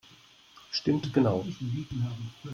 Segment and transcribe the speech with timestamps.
[0.71, 1.45] Stimmt genau!